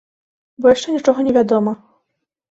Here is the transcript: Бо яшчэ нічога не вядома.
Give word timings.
Бо 0.63 0.71
яшчэ 0.71 0.93
нічога 0.95 1.25
не 1.27 1.33
вядома. 1.37 1.71